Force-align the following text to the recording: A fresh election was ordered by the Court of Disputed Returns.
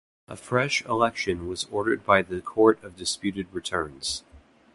A 0.27 0.35
fresh 0.35 0.83
election 0.85 1.45
was 1.47 1.67
ordered 1.71 2.03
by 2.07 2.23
the 2.23 2.41
Court 2.41 2.83
of 2.83 2.97
Disputed 2.97 3.45
Returns. 3.51 4.23